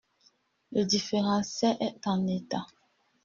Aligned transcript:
Le 0.71 0.83
différentiel 0.83 1.77
est 1.79 2.07
en 2.07 2.25
état. 2.25 2.65